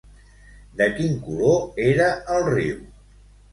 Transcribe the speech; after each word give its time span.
De 0.79 0.87
quin 0.95 1.13
color 1.27 1.85
era 1.91 2.09
el 2.39 2.45
riu? 2.57 2.83